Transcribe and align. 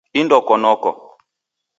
Indoko 0.19 0.53
noko 0.61 0.89